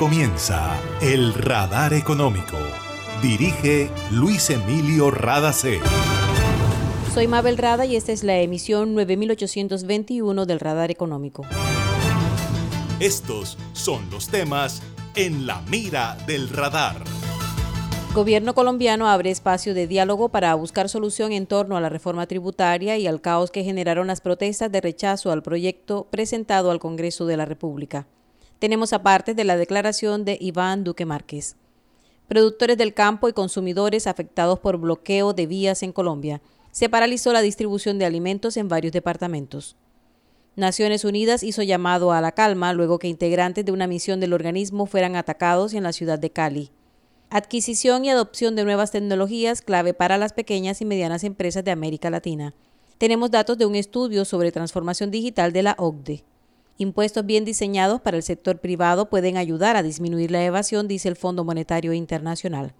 comienza 0.00 0.80
El 1.02 1.34
Radar 1.34 1.92
Económico. 1.92 2.56
Dirige 3.20 3.90
Luis 4.10 4.48
Emilio 4.48 5.10
Radacé. 5.10 5.78
Soy 7.12 7.28
Mabel 7.28 7.58
Rada 7.58 7.84
y 7.84 7.96
esta 7.96 8.10
es 8.10 8.24
la 8.24 8.38
emisión 8.38 8.94
9821 8.94 10.46
del 10.46 10.58
Radar 10.58 10.90
Económico. 10.90 11.42
Estos 12.98 13.58
son 13.74 14.08
los 14.10 14.28
temas 14.28 14.82
en 15.16 15.46
la 15.46 15.60
mira 15.70 16.16
del 16.26 16.48
radar. 16.48 16.96
Gobierno 18.14 18.54
colombiano 18.54 19.06
abre 19.06 19.30
espacio 19.30 19.74
de 19.74 19.86
diálogo 19.86 20.30
para 20.30 20.54
buscar 20.54 20.88
solución 20.88 21.32
en 21.32 21.46
torno 21.46 21.76
a 21.76 21.80
la 21.82 21.90
reforma 21.90 22.26
tributaria 22.26 22.96
y 22.96 23.06
al 23.06 23.20
caos 23.20 23.50
que 23.50 23.64
generaron 23.64 24.06
las 24.06 24.22
protestas 24.22 24.72
de 24.72 24.80
rechazo 24.80 25.30
al 25.30 25.42
proyecto 25.42 26.08
presentado 26.10 26.70
al 26.70 26.80
Congreso 26.80 27.26
de 27.26 27.36
la 27.36 27.44
República. 27.44 28.06
Tenemos 28.60 28.92
aparte 28.92 29.32
de 29.34 29.44
la 29.44 29.56
declaración 29.56 30.26
de 30.26 30.36
Iván 30.38 30.84
Duque 30.84 31.06
Márquez. 31.06 31.56
Productores 32.28 32.76
del 32.76 32.92
campo 32.92 33.26
y 33.26 33.32
consumidores 33.32 34.06
afectados 34.06 34.58
por 34.58 34.76
bloqueo 34.76 35.32
de 35.32 35.46
vías 35.46 35.82
en 35.82 35.92
Colombia. 35.92 36.42
Se 36.70 36.90
paralizó 36.90 37.32
la 37.32 37.40
distribución 37.40 37.98
de 37.98 38.04
alimentos 38.04 38.58
en 38.58 38.68
varios 38.68 38.92
departamentos. 38.92 39.76
Naciones 40.56 41.06
Unidas 41.06 41.42
hizo 41.42 41.62
llamado 41.62 42.12
a 42.12 42.20
la 42.20 42.32
calma 42.32 42.74
luego 42.74 42.98
que 42.98 43.08
integrantes 43.08 43.64
de 43.64 43.72
una 43.72 43.86
misión 43.86 44.20
del 44.20 44.34
organismo 44.34 44.84
fueran 44.84 45.16
atacados 45.16 45.72
en 45.72 45.82
la 45.82 45.94
ciudad 45.94 46.18
de 46.18 46.30
Cali. 46.30 46.70
Adquisición 47.30 48.04
y 48.04 48.10
adopción 48.10 48.56
de 48.56 48.64
nuevas 48.64 48.90
tecnologías 48.90 49.62
clave 49.62 49.94
para 49.94 50.18
las 50.18 50.34
pequeñas 50.34 50.82
y 50.82 50.84
medianas 50.84 51.24
empresas 51.24 51.64
de 51.64 51.70
América 51.70 52.10
Latina. 52.10 52.52
Tenemos 52.98 53.30
datos 53.30 53.56
de 53.56 53.64
un 53.64 53.74
estudio 53.74 54.26
sobre 54.26 54.52
transformación 54.52 55.10
digital 55.10 55.54
de 55.54 55.62
la 55.62 55.76
OCDE. 55.78 56.24
Impuestos 56.80 57.26
bien 57.26 57.44
diseñados 57.44 58.00
para 58.00 58.16
el 58.16 58.22
sector 58.22 58.58
privado 58.58 59.10
pueden 59.10 59.36
ayudar 59.36 59.76
a 59.76 59.82
disminuir 59.82 60.30
la 60.30 60.42
evasión, 60.42 60.88
dice 60.88 61.10
el 61.10 61.16
Fondo 61.16 61.44
Monetario 61.44 61.92
Internacional. 61.92 62.72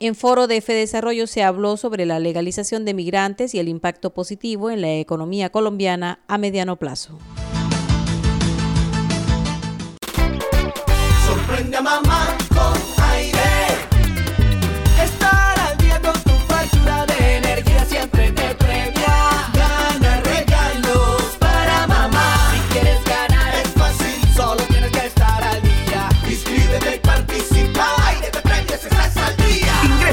En 0.00 0.14
foro 0.14 0.46
de 0.46 0.58
F 0.58 0.70
Desarrollo 0.74 1.26
se 1.26 1.42
habló 1.42 1.78
sobre 1.78 2.04
la 2.04 2.18
legalización 2.18 2.84
de 2.84 2.92
migrantes 2.92 3.54
y 3.54 3.58
el 3.58 3.68
impacto 3.68 4.12
positivo 4.12 4.70
en 4.70 4.82
la 4.82 4.92
economía 4.96 5.48
colombiana 5.48 6.20
a 6.28 6.36
mediano 6.36 6.76
plazo. 6.76 7.18
Sorprende 11.26 11.78
a 11.78 11.80
mamá 11.80 12.47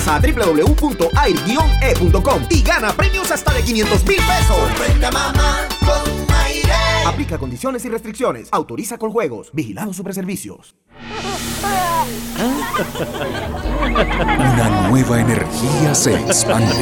Ingresa 0.05 0.15
a 0.15 0.19
www.air-e.com 0.19 2.41
y 2.49 2.61
gana 2.61 2.93
premios 2.93 3.31
hasta 3.31 3.53
de 3.53 3.63
500 3.63 4.05
mil 4.05 4.17
pesos. 4.17 4.57
Sorprende 4.57 5.07
a 5.07 5.11
mamá 5.11 5.67
con 5.79 6.03
aire. 6.45 6.73
Aplica 7.05 7.37
condiciones 7.37 7.85
y 7.85 7.89
restricciones. 7.89 8.49
Autoriza 8.51 8.97
con 8.97 9.11
juegos. 9.11 9.51
Vigilado 9.53 9.93
Superservicios. 9.93 10.75
Una 14.37 14.89
nueva 14.89 15.21
energía 15.21 15.95
se 15.95 16.13
expande. 16.13 16.75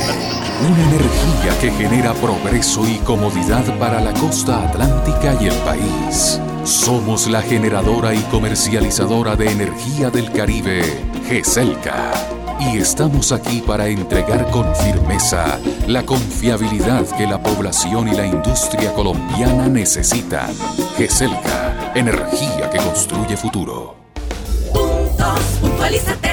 Una 0.61 0.83
energía 0.89 1.59
que 1.59 1.71
genera 1.71 2.13
progreso 2.13 2.88
y 2.88 2.97
comodidad 2.99 3.66
para 3.79 3.99
la 4.01 4.13
costa 4.13 4.67
atlántica 4.67 5.35
y 5.41 5.47
el 5.47 5.55
país. 5.59 6.39
Somos 6.63 7.27
la 7.27 7.41
generadora 7.41 8.13
y 8.13 8.21
comercializadora 8.23 9.35
de 9.35 9.51
energía 9.51 10.09
del 10.09 10.31
Caribe, 10.31 10.81
GESELCA. 11.27 12.42
Y 12.72 12.78
estamos 12.78 13.31
aquí 13.31 13.61
para 13.61 13.88
entregar 13.88 14.50
con 14.50 14.74
firmeza 14.75 15.59
la 15.88 16.03
confiabilidad 16.03 17.06
que 17.18 17.28
la 17.28 17.41
población 17.41 18.07
y 18.07 18.16
la 18.16 18.25
industria 18.25 18.94
colombiana 18.94 19.68
necesitan. 19.68 20.53
GESELCA, 20.97 21.91
energía 21.96 22.69
que 22.69 22.78
construye 22.78 23.35
futuro. 23.35 23.96
Puntos, 24.73 25.40
puntualízate. 25.62 26.32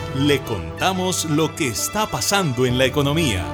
le 0.15 0.41
contamos 0.43 1.23
lo 1.23 1.55
que 1.55 1.67
está 1.67 2.05
pasando 2.05 2.65
en 2.65 2.77
la 2.77 2.85
economía. 2.85 3.45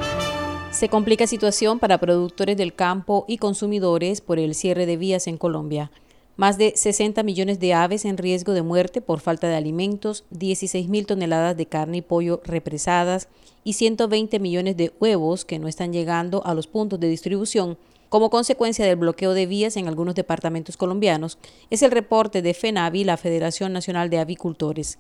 Se 0.72 0.90
complica 0.90 1.28
situación 1.28 1.78
para 1.78 2.00
productores 2.00 2.58
del 2.58 2.74
campo 2.74 3.26
y 3.28 3.38
consumidores 3.38 4.22
por 4.22 4.40
el 4.40 4.56
cierre 4.56 4.88
de 4.88 4.98
vías 4.98 5.28
en 5.28 5.38
Colombia. 5.38 5.92
Más 6.36 6.58
de 6.58 6.74
60 6.76 7.22
millones 7.22 7.60
de 7.60 7.76
aves 7.76 8.06
en 8.06 8.18
riesgo 8.18 8.54
de 8.54 8.64
muerte 8.64 9.02
por 9.02 9.20
falta 9.20 9.48
de 9.48 9.56
alimentos, 9.56 10.24
16 10.32 10.88
mil 10.88 11.06
toneladas 11.06 11.56
de 11.56 11.68
carne 11.68 11.98
y 11.98 12.02
pollo 12.02 12.42
represadas 12.44 13.28
y 13.64 13.74
120 13.74 14.40
millones 14.40 14.78
de 14.78 14.92
huevos 15.00 15.46
que 15.46 15.60
no 15.60 15.68
están 15.68 15.94
llegando 15.94 16.44
a 16.44 16.56
los 16.56 16.66
puntos 16.66 17.00
de 17.00 17.08
distribución 17.08 17.78
como 18.10 18.32
consecuencia 18.32 18.86
del 18.86 18.96
bloqueo 18.96 19.34
de 19.34 19.46
vías 19.46 19.78
en 19.78 19.88
algunos 19.88 20.16
departamentos 20.16 20.78
colombianos, 20.78 21.38
es 21.70 21.84
el 21.84 21.92
reporte 21.92 22.42
de 22.42 22.54
FENAVI, 22.54 23.04
la 23.04 23.18
Federación 23.18 23.74
Nacional 23.74 24.10
de 24.10 24.20
Avicultores. 24.20 24.98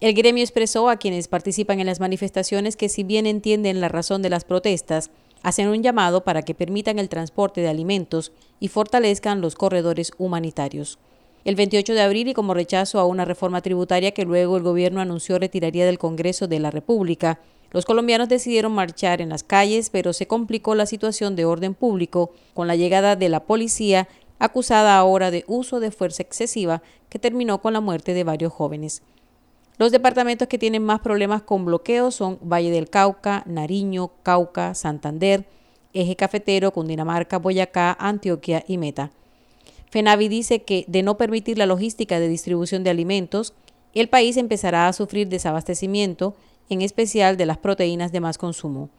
El 0.00 0.14
gremio 0.14 0.42
expresó 0.42 0.88
a 0.88 0.96
quienes 0.96 1.28
participan 1.28 1.78
en 1.78 1.86
las 1.86 2.00
manifestaciones 2.00 2.78
que 2.78 2.88
si 2.88 3.04
bien 3.04 3.26
entienden 3.26 3.82
la 3.82 3.88
razón 3.88 4.22
de 4.22 4.30
las 4.30 4.44
protestas, 4.44 5.10
hacen 5.42 5.68
un 5.68 5.82
llamado 5.82 6.24
para 6.24 6.40
que 6.40 6.54
permitan 6.54 6.98
el 6.98 7.10
transporte 7.10 7.60
de 7.60 7.68
alimentos 7.68 8.32
y 8.60 8.68
fortalezcan 8.68 9.42
los 9.42 9.56
corredores 9.56 10.12
humanitarios. 10.16 10.98
El 11.44 11.54
28 11.54 11.92
de 11.92 12.00
abril 12.00 12.28
y 12.28 12.34
como 12.34 12.54
rechazo 12.54 12.98
a 12.98 13.04
una 13.04 13.26
reforma 13.26 13.60
tributaria 13.60 14.12
que 14.12 14.24
luego 14.24 14.56
el 14.56 14.62
gobierno 14.62 15.02
anunció 15.02 15.38
retiraría 15.38 15.84
del 15.84 15.98
Congreso 15.98 16.48
de 16.48 16.60
la 16.60 16.70
República, 16.70 17.38
los 17.70 17.84
colombianos 17.84 18.28
decidieron 18.28 18.72
marchar 18.72 19.20
en 19.20 19.28
las 19.28 19.44
calles, 19.44 19.90
pero 19.90 20.14
se 20.14 20.26
complicó 20.26 20.74
la 20.74 20.86
situación 20.86 21.36
de 21.36 21.44
orden 21.44 21.74
público 21.74 22.32
con 22.54 22.66
la 22.66 22.74
llegada 22.74 23.16
de 23.16 23.28
la 23.28 23.44
policía, 23.44 24.08
acusada 24.38 24.96
ahora 24.96 25.30
de 25.30 25.44
uso 25.46 25.78
de 25.78 25.90
fuerza 25.90 26.22
excesiva, 26.22 26.82
que 27.10 27.18
terminó 27.18 27.60
con 27.60 27.74
la 27.74 27.80
muerte 27.80 28.14
de 28.14 28.24
varios 28.24 28.52
jóvenes. 28.52 29.02
Los 29.80 29.92
departamentos 29.92 30.46
que 30.46 30.58
tienen 30.58 30.84
más 30.84 31.00
problemas 31.00 31.40
con 31.40 31.64
bloqueos 31.64 32.14
son 32.14 32.38
Valle 32.42 32.70
del 32.70 32.90
Cauca, 32.90 33.42
Nariño, 33.46 34.10
Cauca, 34.22 34.74
Santander, 34.74 35.46
Eje 35.94 36.16
Cafetero, 36.16 36.70
Cundinamarca, 36.70 37.38
Boyacá, 37.38 37.96
Antioquia 37.98 38.62
y 38.68 38.76
Meta. 38.76 39.10
FENAVI 39.88 40.28
dice 40.28 40.64
que 40.64 40.84
de 40.86 41.02
no 41.02 41.16
permitir 41.16 41.56
la 41.56 41.64
logística 41.64 42.20
de 42.20 42.28
distribución 42.28 42.84
de 42.84 42.90
alimentos, 42.90 43.54
el 43.94 44.10
país 44.10 44.36
empezará 44.36 44.86
a 44.86 44.92
sufrir 44.92 45.30
desabastecimiento, 45.30 46.34
en 46.68 46.82
especial 46.82 47.38
de 47.38 47.46
las 47.46 47.56
proteínas 47.56 48.12
de 48.12 48.20
más 48.20 48.36
consumo. 48.36 48.90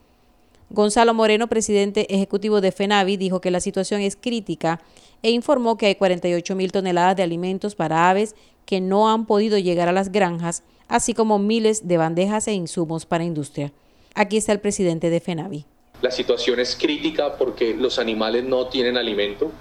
Gonzalo 0.73 1.13
Moreno, 1.13 1.47
presidente 1.47 2.15
ejecutivo 2.15 2.61
de 2.61 2.71
FENAVI, 2.71 3.17
dijo 3.17 3.41
que 3.41 3.51
la 3.51 3.59
situación 3.59 3.99
es 3.99 4.15
crítica 4.15 4.79
e 5.21 5.29
informó 5.29 5.77
que 5.77 5.87
hay 5.87 5.95
48 5.95 6.55
mil 6.55 6.71
toneladas 6.71 7.17
de 7.17 7.23
alimentos 7.23 7.75
para 7.75 8.09
aves 8.09 8.35
que 8.65 8.79
no 8.79 9.09
han 9.09 9.25
podido 9.25 9.57
llegar 9.57 9.89
a 9.89 9.91
las 9.91 10.13
granjas, 10.13 10.63
así 10.88 11.13
como 11.13 11.39
miles 11.39 11.89
de 11.89 11.97
bandejas 11.97 12.47
e 12.47 12.53
insumos 12.53 13.06
para 13.06 13.25
industria. 13.25 13.73
Aquí 14.15 14.38
está 14.38 14.53
el 14.53 14.62
presidente 14.62 15.09
de 15.09 15.19
FENAVI. 15.19 15.65
La 16.01 16.09
situación 16.09 16.62
es 16.62 16.77
crítica 16.77 17.35
porque 17.38 17.74
los 17.74 18.00
animales 18.00 18.45
no 18.45 18.67
tienen 18.67 18.95
alimento. 18.95 19.51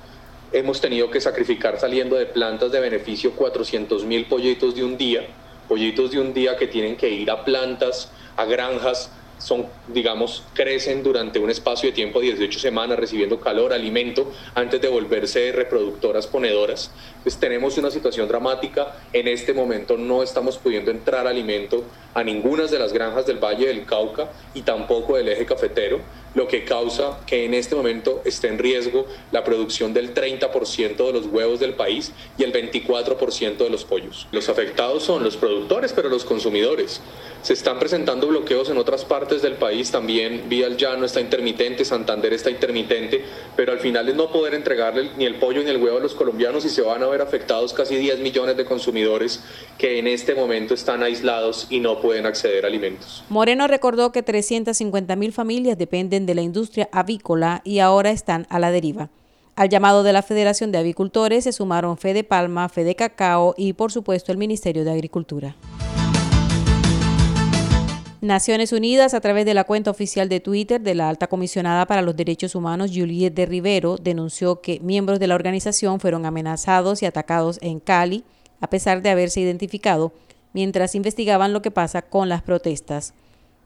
Hemos 0.52 0.80
tenido 0.80 1.10
que 1.10 1.20
sacrificar 1.20 1.80
saliendo 1.80 2.14
de 2.14 2.26
plantas 2.26 2.70
de 2.70 2.78
beneficio 2.78 3.32
400 3.32 4.04
mil 4.04 4.26
pollitos 4.26 4.76
de 4.76 4.84
un 4.84 4.96
día, 4.96 5.26
pollitos 5.66 6.12
de 6.12 6.20
un 6.20 6.32
día 6.32 6.56
que 6.56 6.68
tienen 6.68 6.96
que 6.96 7.10
ir 7.10 7.32
a 7.32 7.44
plantas, 7.44 8.12
a 8.36 8.44
granjas, 8.44 9.10
son, 9.40 9.66
digamos, 9.88 10.44
crecen 10.54 11.02
durante 11.02 11.38
un 11.38 11.50
espacio 11.50 11.88
de 11.88 11.94
tiempo 11.94 12.20
de 12.20 12.26
18 12.26 12.58
semanas 12.58 12.98
recibiendo 12.98 13.40
calor, 13.40 13.72
alimento, 13.72 14.30
antes 14.54 14.80
de 14.80 14.88
volverse 14.88 15.50
reproductoras 15.52 16.26
ponedoras. 16.26 16.90
Pues 17.22 17.38
tenemos 17.38 17.76
una 17.78 17.90
situación 17.90 18.28
dramática. 18.28 18.96
En 19.12 19.26
este 19.28 19.52
momento 19.52 19.96
no 19.96 20.22
estamos 20.22 20.58
pudiendo 20.58 20.90
entrar 20.90 21.26
alimento 21.26 21.84
a 22.14 22.22
ninguna 22.22 22.66
de 22.66 22.78
las 22.78 22.92
granjas 22.92 23.26
del 23.26 23.42
Valle 23.42 23.66
del 23.66 23.84
Cauca 23.86 24.30
y 24.54 24.62
tampoco 24.62 25.16
del 25.16 25.28
eje 25.28 25.46
cafetero. 25.46 26.00
Lo 26.34 26.46
que 26.48 26.64
causa 26.64 27.20
que 27.26 27.44
en 27.44 27.54
este 27.54 27.74
momento 27.74 28.22
esté 28.24 28.48
en 28.48 28.58
riesgo 28.58 29.06
la 29.32 29.44
producción 29.44 29.92
del 29.92 30.14
30% 30.14 30.96
de 30.96 31.12
los 31.12 31.26
huevos 31.26 31.60
del 31.60 31.74
país 31.74 32.12
y 32.38 32.44
el 32.44 32.52
24% 32.52 33.56
de 33.56 33.70
los 33.70 33.84
pollos. 33.84 34.28
Los 34.32 34.48
afectados 34.48 35.02
son 35.02 35.24
los 35.24 35.36
productores, 35.36 35.92
pero 35.92 36.08
los 36.08 36.24
consumidores. 36.24 37.00
Se 37.42 37.54
están 37.54 37.78
presentando 37.78 38.26
bloqueos 38.26 38.68
en 38.68 38.76
otras 38.76 39.04
partes 39.04 39.40
del 39.40 39.54
país 39.54 39.90
también. 39.90 40.44
Vía 40.48 40.66
el 40.66 40.76
Llano 40.76 41.06
está 41.06 41.20
intermitente, 41.20 41.84
Santander 41.86 42.32
está 42.34 42.50
intermitente, 42.50 43.24
pero 43.56 43.72
al 43.72 43.78
final 43.78 44.08
es 44.08 44.14
no 44.14 44.30
poder 44.30 44.54
entregarle 44.54 45.10
ni 45.16 45.24
el 45.24 45.36
pollo 45.36 45.62
ni 45.62 45.70
el 45.70 45.78
huevo 45.78 45.96
a 45.96 46.00
los 46.00 46.14
colombianos 46.14 46.64
y 46.66 46.68
se 46.68 46.82
van 46.82 47.02
a 47.02 47.06
ver 47.06 47.22
afectados 47.22 47.72
casi 47.72 47.96
10 47.96 48.20
millones 48.20 48.56
de 48.56 48.64
consumidores 48.66 49.42
que 49.78 49.98
en 49.98 50.06
este 50.06 50.34
momento 50.34 50.74
están 50.74 51.02
aislados 51.02 51.66
y 51.70 51.80
no 51.80 52.00
pueden 52.00 52.26
acceder 52.26 52.64
a 52.64 52.68
alimentos. 52.68 53.24
Moreno 53.30 53.66
recordó 53.66 54.12
que 54.12 54.22
350 54.22 55.16
mil 55.16 55.32
familias 55.32 55.78
dependen 55.78 56.19
de 56.26 56.34
la 56.34 56.42
industria 56.42 56.88
avícola 56.92 57.60
y 57.64 57.78
ahora 57.78 58.10
están 58.10 58.46
a 58.50 58.58
la 58.58 58.70
deriva. 58.70 59.10
Al 59.56 59.68
llamado 59.68 60.02
de 60.02 60.12
la 60.12 60.22
Federación 60.22 60.72
de 60.72 60.78
Avicultores 60.78 61.44
se 61.44 61.52
sumaron 61.52 61.98
Fede 61.98 62.24
Palma, 62.24 62.68
Fede 62.68 62.94
Cacao 62.94 63.54
y 63.56 63.74
por 63.74 63.92
supuesto 63.92 64.32
el 64.32 64.38
Ministerio 64.38 64.84
de 64.84 64.92
Agricultura. 64.92 65.56
Naciones 68.22 68.72
Unidas, 68.72 69.14
a 69.14 69.20
través 69.20 69.46
de 69.46 69.54
la 69.54 69.64
cuenta 69.64 69.90
oficial 69.90 70.28
de 70.28 70.40
Twitter 70.40 70.78
de 70.80 70.94
la 70.94 71.08
alta 71.08 71.26
comisionada 71.26 71.86
para 71.86 72.02
los 72.02 72.16
derechos 72.16 72.54
humanos, 72.54 72.90
Juliette 72.94 73.34
de 73.34 73.46
Rivero, 73.46 73.96
denunció 73.96 74.60
que 74.60 74.78
miembros 74.80 75.18
de 75.20 75.26
la 75.26 75.34
organización 75.34 76.00
fueron 76.00 76.26
amenazados 76.26 77.02
y 77.02 77.06
atacados 77.06 77.58
en 77.62 77.80
Cali, 77.80 78.24
a 78.60 78.68
pesar 78.68 79.00
de 79.00 79.08
haberse 79.08 79.40
identificado, 79.40 80.12
mientras 80.52 80.94
investigaban 80.94 81.54
lo 81.54 81.62
que 81.62 81.70
pasa 81.70 82.02
con 82.02 82.28
las 82.28 82.42
protestas. 82.42 83.14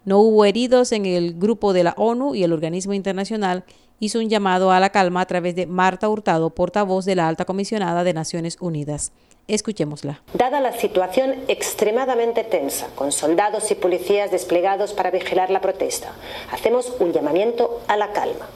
No 0.05 0.19
hubo 0.19 0.45
heridos 0.45 0.93
en 0.93 1.07
el 1.07 1.35
grupo 1.35 1.73
de 1.73 1.85
la 1.85 1.95
ONU 1.97 2.35
y 2.35 2.45
el 2.45 2.53
organismo 2.53 2.93
internacional 2.93 3.65
hizo 4.01 4.19
un 4.19 4.29
llamado 4.29 4.71
a 4.71 4.81
la 4.81 4.91
calma 4.91 5.23
a 5.23 5.27
través 5.27 5.55
de 5.55 5.67
Marta 5.67 6.09
Hurtado, 6.09 6.51
portavoz 6.51 7.05
de 7.05 7.15
la 7.15 7.27
alta 7.27 7.45
comisionada 7.45 8.05
de 8.05 8.13
Naciones 8.13 8.59
Unidas. 8.61 9.13
Escuchémosla. 9.49 10.23
Dada 10.35 10.61
la 10.61 10.73
situación 10.73 11.35
extremadamente 11.49 12.45
tensa, 12.45 12.89
con 12.95 13.13
soldados 13.13 13.71
y 13.71 13.75
policías 13.75 14.31
desplegados 14.31 14.93
para 14.93 15.11
vigilar 15.11 15.51
la 15.51 15.61
protesta, 15.61 16.13
hacemos 16.51 16.93
un 16.99 17.13
llamamiento 17.13 17.81
a 17.89 17.97
la 17.97 18.13
calma. 18.13 18.49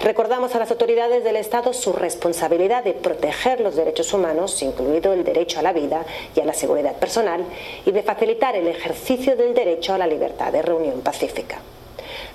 Recordamos 0.00 0.54
a 0.54 0.58
las 0.58 0.70
autoridades 0.70 1.24
del 1.24 1.36
Estado 1.36 1.72
su 1.72 1.92
responsabilidad 1.92 2.84
de 2.84 2.94
proteger 2.94 3.60
los 3.60 3.76
derechos 3.76 4.12
humanos, 4.12 4.62
incluido 4.62 5.12
el 5.12 5.24
derecho 5.24 5.58
a 5.58 5.62
la 5.62 5.72
vida 5.72 6.04
y 6.34 6.40
a 6.40 6.44
la 6.44 6.54
seguridad 6.54 6.96
personal, 6.96 7.44
y 7.84 7.92
de 7.92 8.02
facilitar 8.02 8.56
el 8.56 8.68
ejercicio 8.68 9.36
del 9.36 9.54
derecho 9.54 9.94
a 9.94 9.98
la 9.98 10.06
libertad 10.06 10.52
de 10.52 10.62
reunión 10.62 11.00
pacífica. 11.00 11.60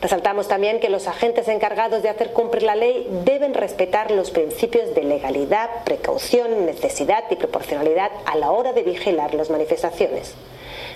Resaltamos 0.02 0.48
también 0.48 0.80
que 0.80 0.90
los 0.90 1.08
agentes 1.08 1.48
encargados 1.48 2.04
de 2.04 2.10
hacer 2.10 2.32
cumplir 2.32 2.64
la 2.64 2.76
ley 2.76 3.08
deben 3.26 3.54
respetar 3.54 4.12
los 4.12 4.30
principios 4.30 4.94
de 4.94 5.04
legalidad, 5.04 5.70
precaución, 5.86 6.66
necesidad 6.66 7.24
y 7.32 7.36
proporcionalidad 7.36 8.12
a 8.26 8.36
la 8.36 8.52
hora 8.52 8.74
de 8.74 8.84
vigilar 8.84 9.34
las 9.34 9.50
manifestaciones. 9.50 10.36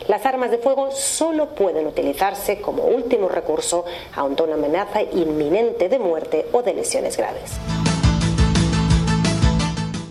Las 0.08 0.26
armas 0.26 0.52
de 0.52 0.58
fuego 0.58 0.92
solo 0.92 1.48
pueden 1.50 1.88
utilizarse 1.88 2.60
como 2.60 2.84
último 2.84 3.30
recurso 3.30 3.86
ante 4.16 4.44
una 4.44 4.56
amenaza 4.56 5.02
inminente 5.02 5.90
de 5.90 6.00
muerte 6.00 6.48
o 6.52 6.62
de 6.64 6.74
lesiones 6.74 7.18
graves. 7.18 7.52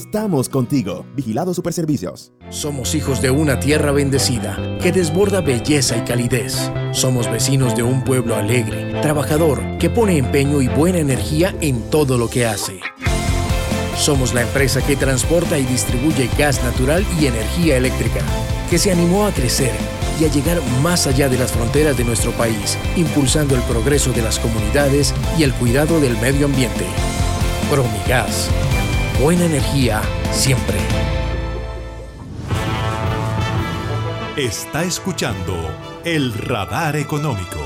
Estamos 0.00 0.48
contigo. 0.48 1.04
Vigilado 1.14 1.52
Superservicios. 1.52 2.32
Somos 2.48 2.94
hijos 2.94 3.20
de 3.20 3.30
una 3.30 3.60
tierra 3.60 3.92
bendecida 3.92 4.78
que 4.80 4.92
desborda 4.92 5.42
belleza 5.42 5.98
y 5.98 6.00
calidez. 6.04 6.72
Somos 6.92 7.30
vecinos 7.30 7.76
de 7.76 7.82
un 7.82 8.02
pueblo 8.02 8.34
alegre, 8.34 8.98
trabajador, 9.02 9.60
que 9.76 9.90
pone 9.90 10.16
empeño 10.16 10.62
y 10.62 10.68
buena 10.68 11.00
energía 11.00 11.54
en 11.60 11.90
todo 11.90 12.16
lo 12.16 12.30
que 12.30 12.46
hace. 12.46 12.80
Somos 13.94 14.32
la 14.32 14.40
empresa 14.40 14.80
que 14.80 14.96
transporta 14.96 15.58
y 15.58 15.66
distribuye 15.66 16.30
gas 16.38 16.64
natural 16.64 17.04
y 17.20 17.26
energía 17.26 17.76
eléctrica, 17.76 18.20
que 18.70 18.78
se 18.78 18.90
animó 18.90 19.26
a 19.26 19.32
crecer 19.32 19.74
y 20.18 20.24
a 20.24 20.28
llegar 20.28 20.62
más 20.82 21.06
allá 21.08 21.28
de 21.28 21.36
las 21.36 21.52
fronteras 21.52 21.98
de 21.98 22.04
nuestro 22.04 22.32
país, 22.32 22.78
impulsando 22.96 23.54
el 23.54 23.62
progreso 23.64 24.14
de 24.14 24.22
las 24.22 24.38
comunidades 24.38 25.14
y 25.38 25.42
el 25.42 25.52
cuidado 25.52 26.00
del 26.00 26.16
medio 26.16 26.46
ambiente. 26.46 26.86
Promigas 27.70 28.48
buena 29.20 29.44
energía 29.44 30.00
siempre. 30.32 30.78
Está 34.36 34.82
escuchando 34.84 35.54
el 36.06 36.32
radar 36.32 36.96
económico. 36.96 37.58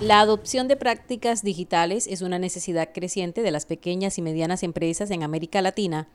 La 0.00 0.20
adopción 0.20 0.66
de 0.66 0.76
prácticas 0.76 1.42
digitales 1.42 2.06
es 2.06 2.22
una 2.22 2.38
necesidad 2.38 2.90
creciente 2.94 3.42
de 3.42 3.50
las 3.50 3.66
pequeñas 3.66 4.16
y 4.16 4.22
medianas 4.22 4.62
empresas 4.62 5.10
en 5.10 5.22
América 5.22 5.60
Latina 5.60 6.08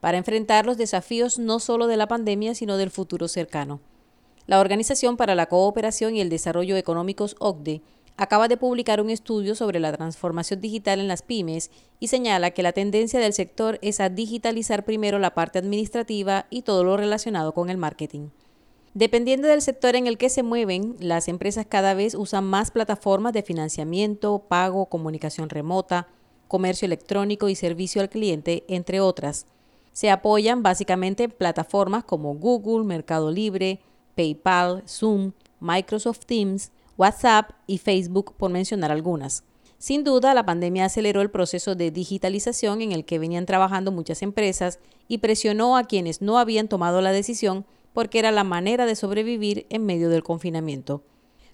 para 0.00 0.18
enfrentar 0.18 0.66
los 0.66 0.76
desafíos 0.76 1.38
no 1.38 1.58
solo 1.58 1.86
de 1.86 1.96
la 1.96 2.06
pandemia, 2.06 2.54
sino 2.54 2.76
del 2.76 2.90
futuro 2.90 3.28
cercano. 3.28 3.80
La 4.46 4.60
Organización 4.60 5.16
para 5.16 5.34
la 5.34 5.46
Cooperación 5.46 6.16
y 6.16 6.20
el 6.20 6.28
Desarrollo 6.28 6.76
Económicos 6.76 7.34
OCDE 7.38 7.80
acaba 8.16 8.48
de 8.48 8.56
publicar 8.56 9.00
un 9.00 9.10
estudio 9.10 9.54
sobre 9.54 9.80
la 9.80 9.92
transformación 9.92 10.60
digital 10.60 11.00
en 11.00 11.08
las 11.08 11.22
pymes 11.22 11.70
y 11.98 12.08
señala 12.08 12.52
que 12.52 12.62
la 12.62 12.72
tendencia 12.72 13.20
del 13.20 13.32
sector 13.32 13.78
es 13.82 14.00
a 14.00 14.08
digitalizar 14.08 14.84
primero 14.84 15.18
la 15.18 15.34
parte 15.34 15.58
administrativa 15.58 16.46
y 16.50 16.62
todo 16.62 16.84
lo 16.84 16.96
relacionado 16.96 17.52
con 17.52 17.70
el 17.70 17.76
marketing. 17.76 18.28
Dependiendo 18.94 19.48
del 19.48 19.60
sector 19.60 19.96
en 19.96 20.06
el 20.06 20.18
que 20.18 20.28
se 20.28 20.44
mueven, 20.44 20.94
las 21.00 21.26
empresas 21.26 21.66
cada 21.68 21.94
vez 21.94 22.14
usan 22.14 22.44
más 22.44 22.70
plataformas 22.70 23.32
de 23.32 23.42
financiamiento, 23.42 24.44
pago, 24.46 24.86
comunicación 24.86 25.48
remota, 25.48 26.06
comercio 26.46 26.86
electrónico 26.86 27.48
y 27.48 27.56
servicio 27.56 28.00
al 28.00 28.08
cliente, 28.08 28.62
entre 28.68 29.00
otras. 29.00 29.46
Se 29.92 30.10
apoyan 30.10 30.62
básicamente 30.62 31.24
en 31.24 31.32
plataformas 31.32 32.04
como 32.04 32.34
Google, 32.34 32.84
Mercado 32.84 33.32
Libre, 33.32 33.80
PayPal, 34.14 34.84
Zoom, 34.86 35.32
Microsoft 35.58 36.20
Teams, 36.26 36.70
WhatsApp 36.96 37.50
y 37.66 37.78
Facebook, 37.78 38.34
por 38.36 38.50
mencionar 38.50 38.90
algunas. 38.90 39.44
Sin 39.78 40.04
duda, 40.04 40.32
la 40.34 40.46
pandemia 40.46 40.86
aceleró 40.86 41.20
el 41.20 41.30
proceso 41.30 41.74
de 41.74 41.90
digitalización 41.90 42.80
en 42.80 42.92
el 42.92 43.04
que 43.04 43.18
venían 43.18 43.46
trabajando 43.46 43.92
muchas 43.92 44.22
empresas 44.22 44.78
y 45.08 45.18
presionó 45.18 45.76
a 45.76 45.84
quienes 45.84 46.22
no 46.22 46.38
habían 46.38 46.68
tomado 46.68 47.00
la 47.00 47.12
decisión 47.12 47.66
porque 47.92 48.18
era 48.18 48.32
la 48.32 48.44
manera 48.44 48.86
de 48.86 48.96
sobrevivir 48.96 49.66
en 49.70 49.84
medio 49.86 50.08
del 50.08 50.22
confinamiento. 50.22 51.02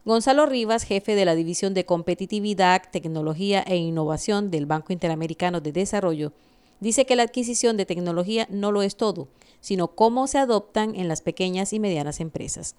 Gonzalo 0.05 0.47
Rivas, 0.47 0.85
jefe 0.85 1.15
de 1.15 1.25
la 1.25 1.35
División 1.35 1.75
de 1.75 1.85
Competitividad, 1.85 2.83
Tecnología 2.91 3.63
e 3.67 3.77
Innovación 3.77 4.51
del 4.51 4.65
Banco 4.65 4.93
Interamericano 4.93 5.61
de 5.61 5.73
Desarrollo, 5.73 6.33
dice 6.81 7.05
que 7.05 7.17
la 7.17 7.25
adquisición 7.25 7.77
de 7.77 7.85
tecnología 7.85 8.47
no 8.51 8.73
lo 8.73 8.83
es 8.83 8.97
todo, 8.97 9.29
sino 9.61 9.89
cómo 9.89 10.27
se 10.27 10.39
adoptan 10.39 10.95
en 10.95 11.09
las 11.09 11.21
pequeñas 11.21 11.75
y 11.75 11.81
medianas 11.81 12.21
empresas. 12.21 12.77